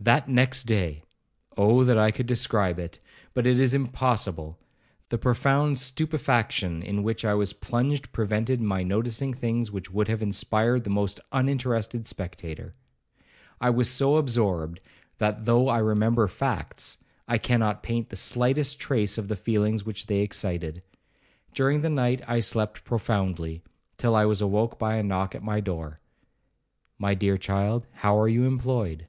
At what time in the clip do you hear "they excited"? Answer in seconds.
20.06-20.82